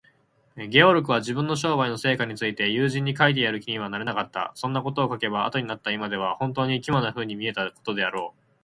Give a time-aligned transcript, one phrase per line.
[0.69, 4.51] ゲオルクは、自分の商売の成果について友人に書いてやる気にはなれなかった。
[4.55, 8.43] そんなことを書けば、あとになった今では、ほんとうに奇妙なふうに見えたことであろう。